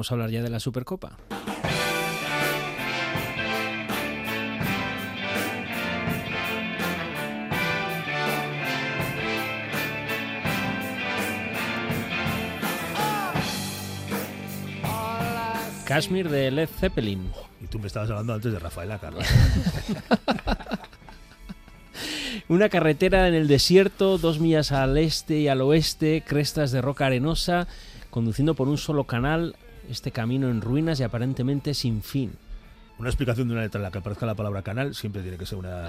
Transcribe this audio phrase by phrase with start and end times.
[0.00, 1.18] vamos a hablar ya de la Supercopa.
[15.84, 17.30] Kashmir de Led Zeppelin.
[17.60, 19.26] Y tú me estabas hablando antes de Rafaela Carlos.
[22.48, 27.04] Una carretera en el desierto, dos millas al este y al oeste, crestas de roca
[27.04, 27.68] arenosa,
[28.08, 29.56] conduciendo por un solo canal,
[29.90, 32.32] este camino en ruinas y aparentemente sin fin.
[32.98, 35.46] Una explicación de una letra en la que aparezca la palabra canal siempre tiene que
[35.46, 35.88] ser una,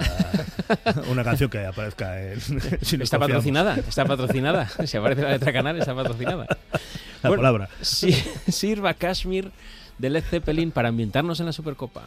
[1.12, 2.40] una canción que aparezca en...
[3.02, 4.70] está patrocinada, está patrocinada.
[4.86, 6.48] Si aparece la letra canal, está patrocinada.
[7.22, 7.70] La palabra.
[7.82, 9.52] sirva Kashmir
[9.98, 12.04] de Led Zeppelin para ambientarnos en la Supercopa.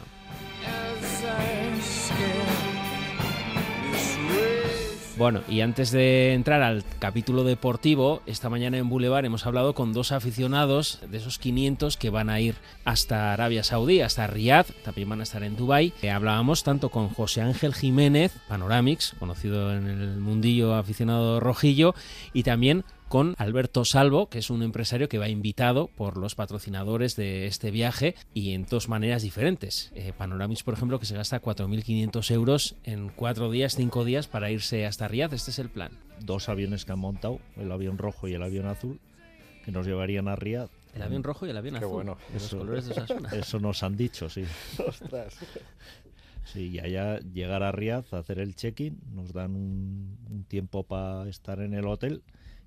[5.17, 9.93] Bueno, y antes de entrar al capítulo deportivo, esta mañana en Boulevard hemos hablado con
[9.93, 15.07] dos aficionados de esos 500 que van a ir hasta Arabia Saudí, hasta Riyadh, también
[15.07, 15.93] van a estar en Dubai.
[16.01, 21.95] Eh, hablábamos tanto con José Ángel Jiménez, Panoramix, conocido en el mundillo aficionado rojillo,
[22.33, 27.15] y también con Alberto Salvo, que es un empresario que va invitado por los patrocinadores
[27.15, 29.91] de este viaje y en dos maneras diferentes.
[29.95, 34.51] Eh, Panoramix, por ejemplo, que se gasta 4.500 euros en cuatro días, cinco días para
[34.51, 35.33] irse hasta Riyadh.
[35.33, 35.91] Este es el plan.
[36.19, 38.99] Dos aviones que han montado, el avión rojo y el avión azul,
[39.63, 40.69] que nos llevarían a Riyadh.
[40.95, 41.89] El avión rojo y el avión azul.
[41.89, 42.17] bueno.
[42.33, 42.95] Eso, colores de
[43.39, 44.45] eso nos han dicho, sí.
[44.87, 45.35] Ostras.
[46.45, 51.59] Sí, y allá llegar a Riyadh, hacer el check-in, nos dan un tiempo para estar
[51.59, 52.23] en el hotel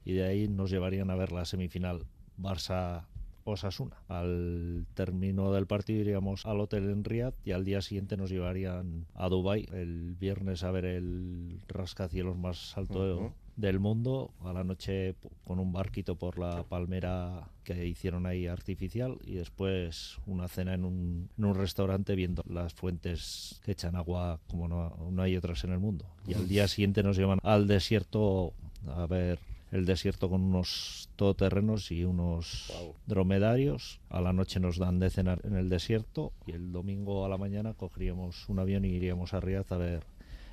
[0.08, 2.06] y de ahí nos llevarían a ver la semifinal
[2.38, 3.04] Barça
[3.44, 3.96] Osasuna.
[4.08, 9.04] Al término del partido iríamos al hotel en Riyadh y al día siguiente nos llevarían
[9.14, 14.32] a Dubai el viernes a ver el rascacielos más alto del mundo.
[14.40, 20.16] A la noche con un barquito por la palmera que hicieron ahí artificial y después
[20.24, 25.10] una cena en un, en un restaurante viendo las fuentes que echan agua como no,
[25.10, 26.06] no hay otras en el mundo.
[26.26, 28.54] Y al día siguiente nos llevan al desierto
[28.86, 29.38] a ver
[29.70, 32.72] el desierto con unos todoterrenos y unos
[33.06, 34.00] dromedarios.
[34.08, 37.36] A la noche nos dan de cenar en el desierto y el domingo a la
[37.36, 40.04] mañana cogeríamos un avión y iríamos a Riyadh a ver,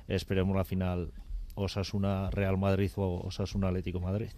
[0.08, 1.12] esperemos la final
[1.54, 4.28] Osasuna Real Madrid o Osasuna Atlético Madrid.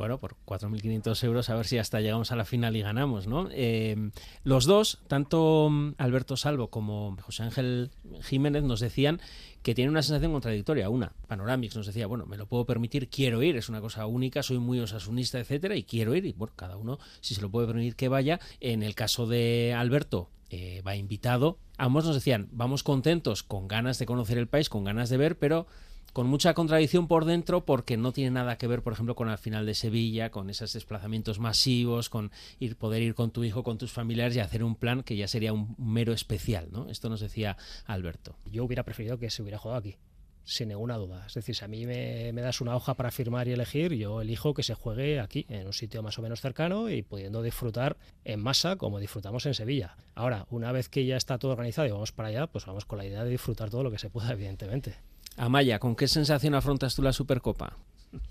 [0.00, 3.50] Bueno, por 4.500 euros a ver si hasta llegamos a la final y ganamos, ¿no?
[3.52, 4.10] Eh,
[4.44, 7.90] los dos, tanto mm, Alberto Salvo como José Ángel
[8.22, 9.20] Jiménez, nos decían
[9.62, 10.88] que tienen una sensación contradictoria.
[10.88, 14.42] Una, Panoramix nos decía, bueno, me lo puedo permitir, quiero ir, es una cosa única,
[14.42, 16.24] soy muy osasunista, etcétera, y quiero ir.
[16.24, 18.40] Y bueno, cada uno, si se lo puede permitir, que vaya.
[18.60, 21.58] En el caso de Alberto, eh, va invitado.
[21.76, 25.38] Ambos nos decían, vamos contentos, con ganas de conocer el país, con ganas de ver,
[25.38, 25.66] pero
[26.12, 29.36] con mucha contradicción por dentro porque no tiene nada que ver, por ejemplo, con la
[29.36, 32.30] final de Sevilla, con esos desplazamientos masivos, con
[32.78, 35.52] poder ir con tu hijo, con tus familiares y hacer un plan que ya sería
[35.52, 36.88] un mero especial, ¿no?
[36.88, 37.56] Esto nos decía
[37.86, 38.36] Alberto.
[38.50, 39.96] Yo hubiera preferido que se hubiera jugado aquí
[40.44, 41.24] sin ninguna duda.
[41.26, 44.54] Es decir, si a mí me, das una hoja para firmar y elegir, yo elijo
[44.54, 48.40] que se juegue aquí, en un sitio más o menos cercano y pudiendo disfrutar en
[48.40, 49.96] masa como disfrutamos en Sevilla.
[50.14, 52.98] Ahora, una vez que ya está todo organizado y vamos para allá, pues vamos con
[52.98, 54.96] la idea de disfrutar todo lo que se pueda, evidentemente.
[55.36, 57.76] Amaya, ¿con qué sensación afrontas tú la Supercopa?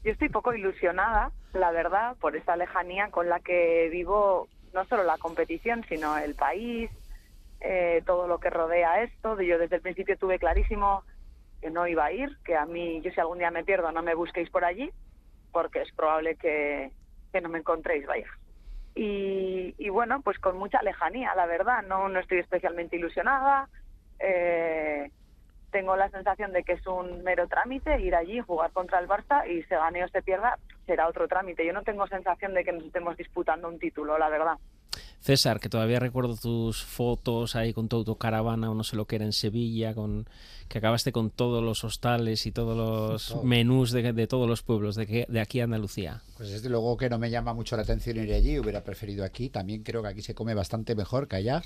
[0.03, 5.03] Yo estoy poco ilusionada, la verdad, por esa lejanía con la que vivo no solo
[5.03, 6.91] la competición, sino el país,
[7.61, 9.39] eh, todo lo que rodea esto.
[9.41, 11.03] Yo desde el principio tuve clarísimo
[11.61, 14.01] que no iba a ir, que a mí, yo si algún día me pierdo, no
[14.01, 14.91] me busquéis por allí,
[15.51, 16.91] porque es probable que,
[17.41, 18.27] no me encontréis, vaya.
[18.95, 23.69] Y, y, bueno, pues con mucha lejanía, la verdad, no, no estoy especialmente ilusionada.
[24.19, 25.11] Eh,
[25.71, 29.47] tengo la sensación de que es un mero trámite ir allí, jugar contra el Barça
[29.47, 31.65] y se gane o se pierda, será otro trámite.
[31.65, 34.57] Yo no tengo sensación de que nos estemos disputando un título, la verdad.
[35.21, 39.17] César, que todavía recuerdo tus fotos ahí con tu autocaravana o no sé lo que
[39.17, 40.27] era en Sevilla, con
[40.69, 45.25] que acabaste con todos los hostales y todos los menús de, todos los pueblos de,
[45.27, 46.21] de aquí a Andalucía.
[46.37, 49.49] Pues desde luego que no me llama mucho la atención ir allí, hubiera preferido aquí.
[49.49, 51.63] También creo que aquí se come bastante mejor que allá.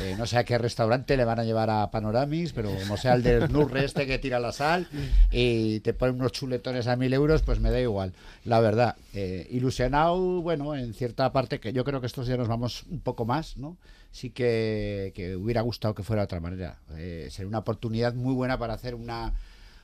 [0.00, 3.14] Eh, no sé a qué restaurante le van a llevar a Panoramis, pero como sea
[3.14, 4.88] el del Nurre este que tira la sal
[5.30, 8.14] y te ponen unos chuletones a mil euros, pues me da igual.
[8.44, 12.48] La verdad, eh, ilusionado, bueno, en cierta parte, que yo creo que estos días nos
[12.48, 13.76] vamos un poco más, ¿no?
[14.10, 16.78] sí que, hubiera gustado que fuera de otra manera.
[16.96, 19.34] Eh, sería una oportunidad muy buena para hacer una,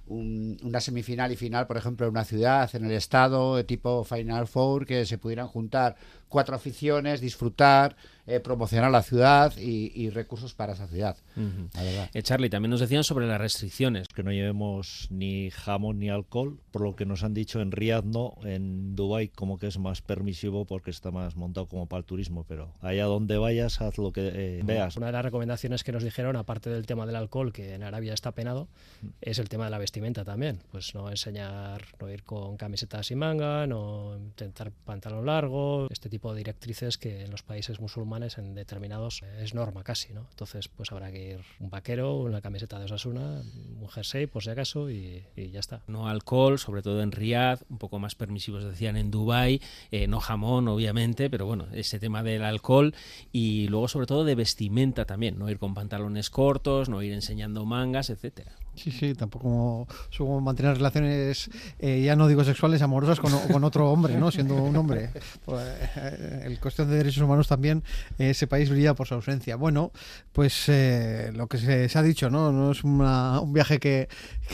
[0.06, 4.86] una semifinal y final, por ejemplo, en una ciudad, en el estado, tipo Final Four,
[4.86, 5.96] que se pudieran juntar
[6.34, 7.94] cuatro aficiones, disfrutar,
[8.26, 11.16] eh, promocionar la ciudad y, y recursos para esa ciudad.
[11.36, 11.68] Ujú.
[11.74, 12.10] La verdad.
[12.12, 14.08] Eh, Charlie, también nos decían sobre las restricciones.
[14.08, 18.04] que no llevemos ni jamón ni alcohol, por lo que nos han dicho en Riyadh
[18.04, 22.04] no, en Dubai como que es más permisivo porque está más montado como para el
[22.04, 24.96] turismo, pero allá donde vayas haz lo que eh, veas.
[24.96, 28.12] Una de las recomendaciones que nos dijeron, aparte del tema del alcohol, que en Arabia
[28.14, 28.66] está penado,
[29.02, 29.08] Mm.
[29.20, 30.58] es el tema de la vestimenta también.
[30.72, 36.23] Pues no enseñar, no ir con camisetas sin manga, no intentar pantalón largo, este tipo
[36.32, 40.26] de directrices que en los países musulmanes en determinados eh, es norma casi, ¿no?
[40.30, 43.42] Entonces pues habrá que ir un vaquero, una camiseta de Osasuna,
[43.80, 45.82] un jersey por si acaso y, ya está.
[45.86, 49.60] No alcohol, sobre todo en Riyadh, un poco más permisivos decían en Dubai,
[49.90, 52.94] eh, no jamón obviamente, pero bueno, ese tema del alcohol
[53.32, 57.64] y luego sobre todo de vestimenta también, no ir con pantalones cortos, no ir enseñando
[57.64, 58.56] mangas, etcétera.
[58.76, 61.48] Sí, sí, tampoco supongo mantener relaciones,
[61.78, 64.30] eh, ya no digo sexuales, amorosas con, con otro hombre, ¿no?
[64.32, 65.10] Siendo un hombre.
[65.44, 65.64] Pues,
[65.96, 67.84] eh, el cuestión de derechos humanos también,
[68.18, 69.54] ese país brilla por su ausencia.
[69.56, 69.92] Bueno,
[70.32, 72.50] pues eh, lo que se, se ha dicho, ¿no?
[72.50, 74.08] No es una- un viaje que,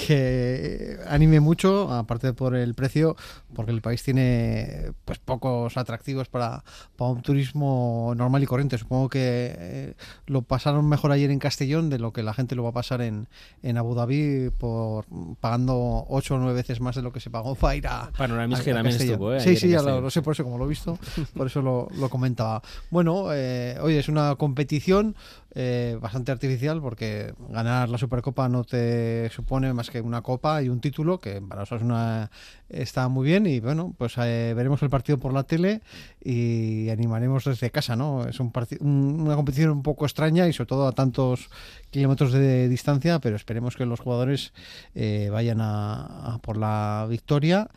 [0.06, 3.16] que anime mucho, aparte por el precio,
[3.54, 6.62] porque el país tiene pues pocos atractivos para,
[6.96, 8.76] para un turismo normal y corriente.
[8.76, 9.94] Supongo que eh,
[10.26, 13.00] lo pasaron mejor ayer en Castellón de lo que la gente lo va a pasar
[13.00, 13.26] en,
[13.62, 14.09] en Abu Dhabi
[14.58, 15.06] por
[15.40, 18.60] pagando ocho o nueve veces más de lo que se pagó para ir a, Panoramis
[18.60, 19.40] que también estuvo, ¿eh?
[19.40, 20.98] Sí, sí, ya lo sé por eso, como lo he visto,
[21.36, 22.62] por eso lo, lo comentaba.
[22.90, 25.14] Bueno, eh, oye, es una competición
[25.52, 30.68] eh, bastante artificial porque ganar la Supercopa no te supone más que una copa y
[30.68, 32.30] un título, que para nosotros una,
[32.68, 35.80] está muy bien y bueno, pues eh, veremos el partido por la tele
[36.22, 38.26] y animaremos desde casa, ¿no?
[38.28, 41.48] Es un parti- un- una competición un poco extraña y sobre todo a tantos
[41.90, 44.52] kilómetros de distancia, pero esperemos que los jugadores
[44.94, 47.68] eh, vayan a, a por la victoria.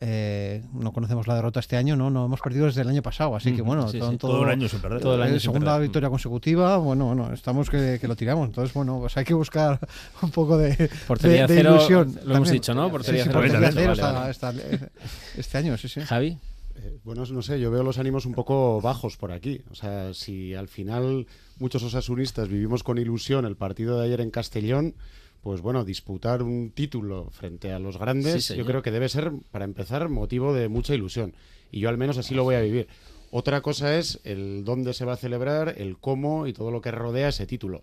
[0.00, 2.10] Eh, no conocemos la derrota este año, ¿no?
[2.10, 4.30] No hemos perdido desde el año pasado, así que Ujú, bueno, sí, todo, sí, todo-
[4.32, 5.00] Todo el año sin perder.
[5.00, 5.82] todo el año eh, segunda perder.
[5.82, 9.78] victoria consecutiva, bueno, bueno, estamos que, que lo tiramos, entonces bueno, pues hay que buscar
[10.22, 12.18] un poco de, Portería de- de cero, ilusión.
[12.24, 12.90] lo hemos dicho, ¿no?
[12.90, 13.40] Portería sí, cero.
[13.40, 14.60] portería Vale, cero vale, hasta- vale.
[14.74, 14.88] hasta-
[15.36, 16.00] este año, sí, sí.
[16.00, 16.38] Javi.
[16.76, 19.62] Eh, Bueno, no sé, yo veo los ánimos un poco bajos por aquí.
[19.70, 21.26] O sea, si al final
[21.58, 24.94] muchos osasunistas vivimos con ilusión el partido de ayer en Castellón,
[25.42, 29.64] pues bueno, disputar un título frente a los grandes, yo creo que debe ser, para
[29.64, 31.34] empezar, motivo de mucha ilusión.
[31.70, 32.88] Y yo al menos así lo voy a vivir.
[33.30, 36.90] Otra cosa es el dónde se va a celebrar, el cómo y todo lo que
[36.90, 37.82] rodea ese título.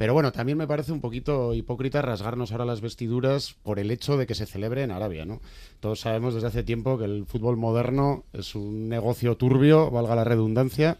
[0.00, 4.16] Pero bueno, también me parece un poquito hipócrita rasgarnos ahora las vestiduras por el hecho
[4.16, 5.42] de que se celebre en Arabia, ¿no?
[5.78, 10.24] Todos sabemos desde hace tiempo que el fútbol moderno es un negocio turbio, valga la
[10.24, 10.96] redundancia,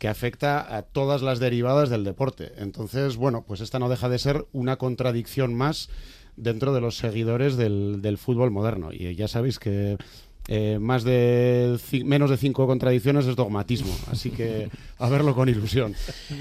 [0.00, 2.50] que afecta a todas las derivadas del deporte.
[2.56, 5.88] Entonces, bueno, pues esta no deja de ser una contradicción más
[6.34, 8.92] dentro de los seguidores del, del fútbol moderno.
[8.92, 9.96] Y ya sabéis que
[10.48, 13.92] eh, más de menos de cinco contradicciones es dogmatismo.
[14.10, 14.68] Así que
[14.98, 15.94] a verlo con ilusión.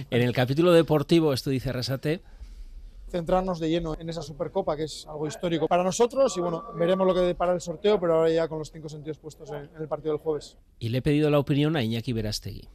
[0.10, 2.22] En el capítulo deportivo, esto dice Resate,
[3.10, 6.36] centrarnos de lleno en esa Supercopa, que es algo histórico para nosotros.
[6.36, 9.20] Y bueno, veremos lo que depara el sorteo, pero ahora ya con los cinco sentidos
[9.20, 10.58] puestos en, en el partido del jueves.
[10.80, 12.68] y le he pedido la opinión a Iñaki Verastegui.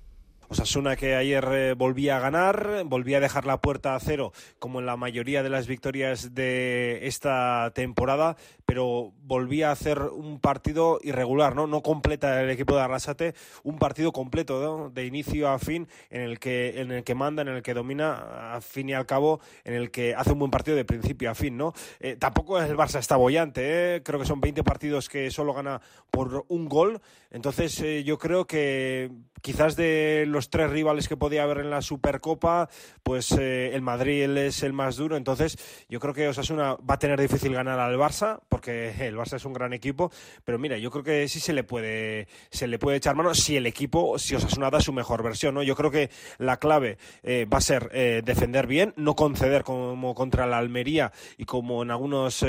[0.48, 4.80] Osasuna que ayer eh, volvía a ganar, volvía a dejar la puerta a cero, como
[4.80, 11.00] en la mayoría de las victorias de esta temporada, pero volvía a hacer un partido
[11.02, 11.66] irregular, ¿no?
[11.66, 14.90] No completa el equipo de Arrasate, un partido completo, ¿no?
[14.90, 18.54] De inicio a fin, en el que, en el que manda, en el que domina,
[18.54, 21.34] a fin y al cabo, en el que hace un buen partido de principio a
[21.34, 21.74] fin, ¿no?
[22.00, 24.02] Eh, tampoco el Barça está bollante, ¿eh?
[24.02, 25.80] Creo que son 20 partidos que solo gana
[26.10, 27.00] por un gol,
[27.30, 29.10] entonces eh, yo creo que
[29.42, 32.68] quizás de los tres rivales que podía haber en la Supercopa,
[33.02, 35.16] pues eh, el Madrid es el más duro.
[35.16, 35.58] Entonces
[35.88, 39.44] yo creo que Osasuna va a tener difícil ganar al Barça, porque el Barça es
[39.44, 40.12] un gran equipo.
[40.44, 43.56] Pero mira, yo creo que sí se le puede, se le puede echar mano si
[43.56, 45.54] el equipo, si Osasuna da su mejor versión.
[45.54, 45.62] ¿no?
[45.62, 50.14] Yo creo que la clave eh, va a ser eh, defender bien, no conceder como
[50.14, 52.44] contra la Almería y como en algunos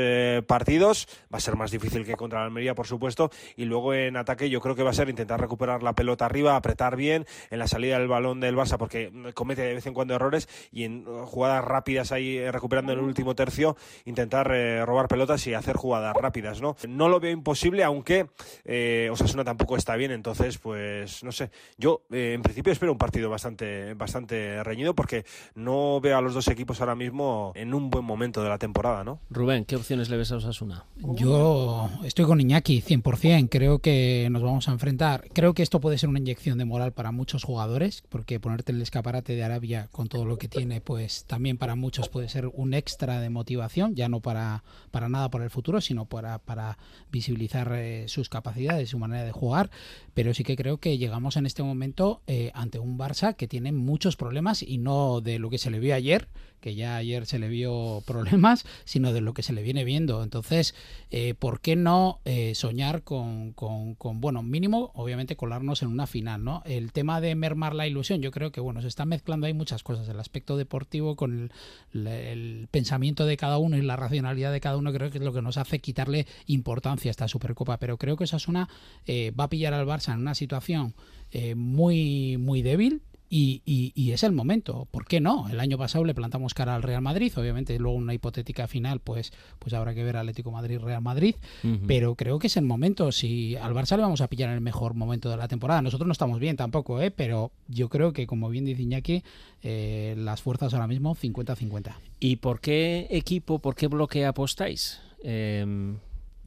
[0.46, 1.08] partidos.
[1.34, 3.32] Va a ser más difícil que contra la Almería, por supuesto.
[3.56, 6.56] Y luego en ataque yo creo que va a ser intentar recuperar la pelota arriba,
[6.56, 10.14] apretar bien en la salida del balón del Barça, porque comete de vez en cuando
[10.14, 15.08] errores y en jugadas rápidas ahí eh, recuperando en el último tercio, intentar eh, robar
[15.08, 16.76] pelotas y hacer jugadas rápidas, ¿no?
[16.90, 18.28] No lo veo imposible, aunque
[18.66, 21.52] eh, Osasuna tampoco está bien, entonces, pues, no sé.
[21.78, 25.24] Yo, eh, en principio, espero un partido bastante, bastante reñido, porque
[25.56, 29.06] no veo a los dos equipos ahora mismo en un buen momento de la temporada,
[29.06, 29.22] ¿no?
[29.30, 30.86] Rubén, ¿qué opciones le ves a Osasuna?
[30.98, 35.30] Yo estoy con Iñaki 100%, creo que nos vamos a enfrentar.
[35.34, 38.72] Creo que esto puede ser una inyección de moral para muchos jugadores jugadores, porque ponerte
[38.72, 42.48] el escaparate de Arabia con todo lo que tiene, pues también para muchos puede ser
[42.48, 46.80] un extra de motivación, ya no para, para nada para el futuro, sino para, para
[47.12, 49.70] visibilizar eh, sus capacidades, su manera de jugar.
[50.16, 53.72] Pero sí que creo que llegamos en este momento eh, ante un Barça que tiene
[53.72, 56.28] muchos problemas y no de lo que se le vio ayer,
[56.60, 60.24] que ya ayer se le vio problemas, sino de lo que se le viene viendo.
[60.24, 60.76] Entonces,
[61.12, 66.08] eh, ¿por qué no eh, soñar con, con, con, bueno, mínimo, obviamente, colarnos en una
[66.08, 66.64] final, ¿no?
[66.66, 70.08] El tema de la ilusión, yo creo que, bueno, se están mezclando ahí muchas cosas.
[70.10, 71.52] El aspecto deportivo con
[71.94, 75.24] el, el pensamiento de cada uno y la racionalidad de cada uno, creo que es
[75.24, 77.78] lo que nos hace quitarle importancia a esta Supercopa.
[77.78, 78.70] Pero creo que Osasuna
[79.06, 80.94] eh, va a pillar al Barça en una situación
[81.32, 84.88] eh, muy, muy débil, y, y, y, es el momento.
[84.90, 85.48] ¿Por qué no?
[85.50, 89.32] El año pasado le plantamos cara al Real Madrid, obviamente luego una hipotética final, pues,
[89.60, 91.80] pues habrá que ver Atlético Madrid-Real Madrid, uh -huh.
[91.88, 93.12] pero creo que es el momento.
[93.12, 96.08] Si al Barça le vamos a pillar en el mejor momento de la temporada, nosotros
[96.08, 97.12] no estamos bien tampoco, ¿eh?
[97.12, 99.24] pero yo creo que, como bien dice Iñaki,
[99.62, 101.96] eh, las fuerzas ahora mismo 50-50.
[102.20, 105.02] ¿Y por qué equipo, por qué bloque apostáis?
[105.24, 105.96] Eh,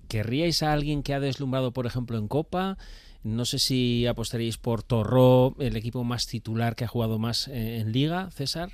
[0.09, 2.77] ¿Querríais a alguien que ha deslumbrado, por ejemplo, en Copa?
[3.25, 7.93] No sé si apostaréis por Torró, el equipo más titular que ha jugado más en
[7.93, 8.73] Liga, César.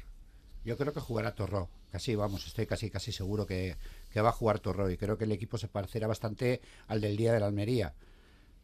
[0.64, 1.68] Yo creo que jugará Torró.
[1.90, 3.76] Casi, vamos, estoy casi casi seguro que,
[4.12, 4.90] que va a jugar Torró.
[4.90, 7.94] Y creo que el equipo se parecerá bastante al del día de la Almería.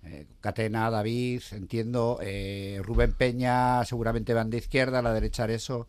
[0.05, 2.19] Eh, Catena, David, entiendo.
[2.23, 5.87] Eh, Rubén Peña seguramente van de izquierda, a la derecha eso.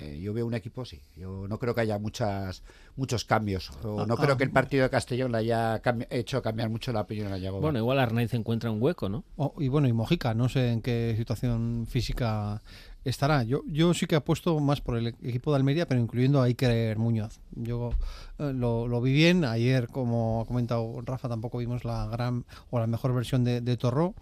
[0.00, 1.00] Eh, yo veo un equipo, sí.
[1.16, 2.62] Yo no creo que haya muchas
[2.96, 3.70] muchos cambios.
[3.82, 6.92] O no ah, creo que el partido de Castellón le haya cambi hecho cambiar mucho
[6.92, 7.62] la opinión a Yagoba.
[7.62, 9.24] Bueno, igual Arnaiz encuentra un hueco, ¿no?
[9.36, 12.62] Oh, y bueno, y Mojica, no sé en qué situación física
[13.04, 13.42] estará.
[13.42, 16.98] Yo, yo sí que apuesto más por el equipo de Almería, pero incluyendo a Iker
[16.98, 17.40] Muñoz.
[17.52, 17.90] Yo
[18.38, 19.44] eh, lo, lo, vi bien.
[19.44, 23.76] Ayer, como ha comentado Rafa, tampoco vimos la gran o la mejor versión de, de
[23.76, 24.14] Torró.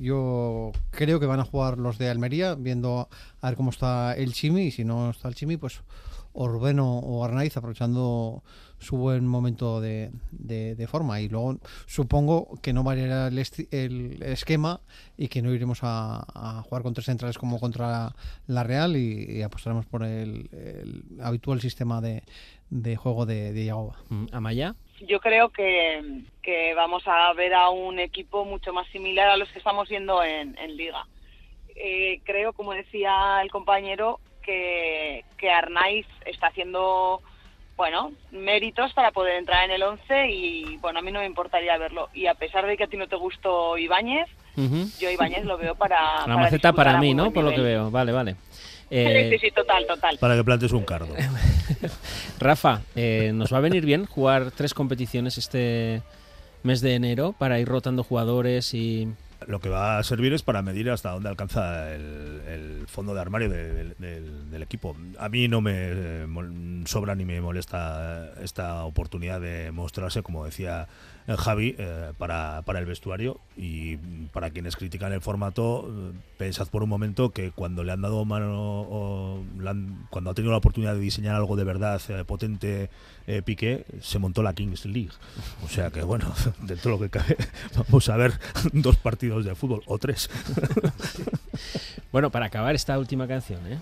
[0.00, 3.10] Yo creo que van a jugar los de Almería, viendo
[3.42, 5.82] a ver cómo está el Chimi, y si no está el Chimi, pues
[6.32, 8.42] o Rubén o, Arnaiz aprovechando
[8.78, 11.20] su buen momento de, de, forma.
[11.20, 13.38] Y luego supongo que no variará el,
[13.70, 14.80] el esquema
[15.18, 18.14] y que no iremos a, jugar con tres centrales como contra
[18.46, 20.48] la Real y, apostaremos por el,
[21.20, 22.22] habitual sistema de,
[22.70, 23.96] de juego de, de Yagoba.
[24.32, 24.76] ¿Amaya?
[25.00, 29.48] Yo creo que, que, vamos a ver a un equipo mucho más similar a los
[29.50, 31.06] que estamos viendo en, en Liga.
[31.74, 37.22] Eh, creo, como decía el compañero, que, que Arnaiz está haciendo
[37.80, 41.78] bueno, méritos para poder entrar en el 11 y bueno, a mí no me importaría
[41.78, 42.10] verlo.
[42.12, 44.28] Y a pesar de que a ti no te gustó Ibáñez,
[44.58, 44.98] uh -huh.
[45.00, 45.98] yo Ibáñez lo veo para...
[46.18, 47.32] La para maceta para mí, ¿no?
[47.32, 47.50] Por nivel.
[47.50, 47.90] lo que veo.
[47.90, 48.36] Vale, vale.
[48.90, 50.18] Eh, sí, sí, total, total.
[50.18, 51.14] Para que plantes un cardo.
[52.40, 56.02] Rafa, eh, ¿nos va a venir bien jugar tres competiciones este
[56.62, 59.08] mes de enero para ir rotando jugadores y
[59.46, 63.20] lo que va a servir es para medir hasta dónde alcanza el, el fondo de
[63.20, 64.96] armario de, de, del, equipo.
[65.18, 66.26] A mí no me eh,
[66.84, 70.88] sobra ni me molesta esta oportunidad de mostrarse, como decía
[71.36, 73.96] Javi, eh, para, para, el vestuario y
[74.32, 78.24] para quienes critican el formato, eh, pensad por un momento que cuando le han dado
[78.24, 79.42] mano, o
[80.10, 82.90] cuando ha tenido la oportunidad de diseñar algo de verdad eh, potente,
[83.44, 85.12] Piqué, se montó la Kings League.
[85.64, 87.36] O sea que bueno, dentro de lo que cabe,
[87.76, 88.32] vamos a ver
[88.72, 90.28] dos partidos de fútbol o tres.
[92.12, 93.78] Bueno, para acabar esta última canción, ¿eh?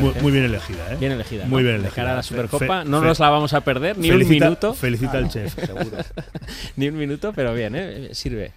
[0.00, 0.96] Muy, muy, bien elegida, ¿eh?
[0.98, 1.44] Bien elegida.
[1.46, 1.68] Muy ¿no?
[1.68, 1.94] bien elegida.
[1.94, 4.74] Cara a la Supercopa, fe, no nos la vamos a perder ni felicita, un minuto.
[4.74, 5.54] Felicita al chef.
[5.66, 5.96] Seguro.
[6.76, 8.08] ni un minuto, pero bien, ¿eh?
[8.12, 8.52] Sirve.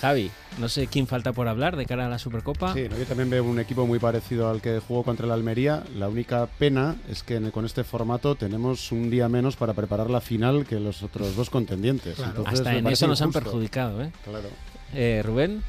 [0.00, 2.72] Javi, no sé quién falta por hablar de cara a la Supercopa.
[2.72, 5.84] Sí, no, yo también veo un equipo muy parecido al que jugó contra el Almería.
[5.96, 10.20] La única pena es que con este formato tenemos un día menos para preparar la
[10.20, 12.16] final que los otros dos contendientes.
[12.16, 12.30] Claro.
[12.30, 14.10] Entonces, Hasta en eso nos han perjudicado, ¿eh?
[14.24, 14.48] Claro.
[14.94, 15.62] Eh, Rubén.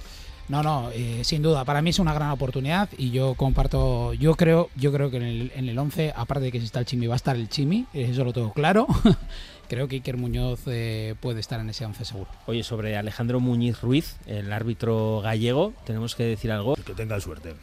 [0.48, 1.64] No, no, eh, sin duda.
[1.64, 4.14] Para mí es una gran oportunidad y yo comparto.
[4.14, 6.80] Yo creo, yo creo que en el, en el 11, aparte de que si está
[6.80, 7.86] el Chimi, va a estar el Chimi.
[7.94, 8.88] Eso lo tengo claro.
[9.72, 12.30] creo que Iker Muñoz eh, puede estar en ese 11 seguro.
[12.46, 16.76] Oye, sobre Alejandro Muñiz Ruiz, el árbitro gallego, tenemos que decir algo.
[16.76, 17.54] Que tenga suerte.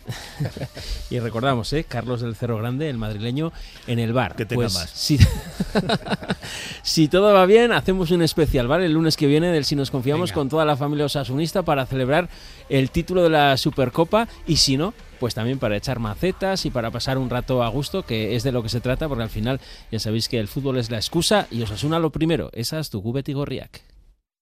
[1.10, 1.84] y recordamos, ¿eh?
[1.84, 3.52] Carlos del Cerro Grande, el madrileño,
[3.86, 4.36] en el bar.
[4.36, 4.88] Que tenga pues, más.
[4.88, 5.18] Si,
[6.82, 8.86] si, todo va bien, hacemos un especial, ¿vale?
[8.86, 10.34] El lunes que viene del Si nos confiamos Venga.
[10.34, 12.30] con toda la familia osasunista para celebrar
[12.70, 16.90] el título de la Supercopa y si no, pues también para echar macetas y para
[16.90, 19.60] pasar un rato a gusto, que es de lo que se trata, porque al final
[19.90, 23.00] ya sabéis que el fútbol es la excusa y os asuna lo primero, esas tu
[23.00, 23.97] Gubet y Gorriak.